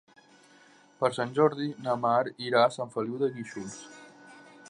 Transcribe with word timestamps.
Per 1.01 1.11
Sant 1.17 1.35
Jordi 1.39 1.67
na 1.87 1.95
Mar 2.07 2.23
irà 2.47 2.65
a 2.69 2.73
Sant 2.79 2.93
Feliu 2.97 3.23
de 3.25 3.33
Guíxols. 3.37 3.77